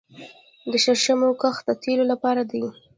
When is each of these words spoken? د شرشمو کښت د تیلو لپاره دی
د 0.71 0.73
شرشمو 0.83 1.29
کښت 1.41 1.61
د 1.67 1.69
تیلو 1.83 2.03
لپاره 2.11 2.41
دی 2.51 2.63